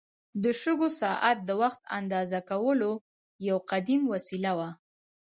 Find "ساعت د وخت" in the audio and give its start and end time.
1.01-1.81